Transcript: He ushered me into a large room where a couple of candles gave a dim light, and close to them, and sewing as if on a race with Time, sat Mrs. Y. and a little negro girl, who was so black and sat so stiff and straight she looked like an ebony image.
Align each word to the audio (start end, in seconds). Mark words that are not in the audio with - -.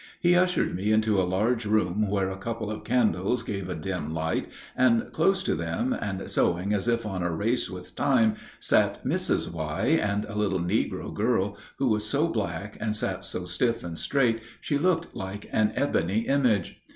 He 0.19 0.33
ushered 0.35 0.73
me 0.73 0.91
into 0.91 1.21
a 1.21 1.29
large 1.29 1.63
room 1.63 2.09
where 2.09 2.31
a 2.31 2.35
couple 2.35 2.71
of 2.71 2.83
candles 2.83 3.43
gave 3.43 3.69
a 3.69 3.75
dim 3.75 4.15
light, 4.15 4.47
and 4.75 5.11
close 5.13 5.43
to 5.43 5.53
them, 5.53 5.93
and 5.93 6.27
sewing 6.27 6.73
as 6.73 6.87
if 6.87 7.05
on 7.05 7.21
a 7.21 7.29
race 7.29 7.69
with 7.69 7.95
Time, 7.95 8.33
sat 8.59 9.05
Mrs. 9.05 9.51
Y. 9.51 9.99
and 10.01 10.25
a 10.25 10.33
little 10.33 10.59
negro 10.59 11.13
girl, 11.13 11.55
who 11.77 11.85
was 11.87 12.03
so 12.03 12.27
black 12.27 12.77
and 12.79 12.95
sat 12.95 13.23
so 13.23 13.45
stiff 13.45 13.83
and 13.83 13.99
straight 13.99 14.41
she 14.59 14.79
looked 14.79 15.15
like 15.15 15.47
an 15.51 15.71
ebony 15.75 16.21
image. 16.21 16.81